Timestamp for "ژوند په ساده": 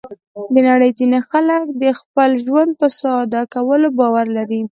2.45-3.41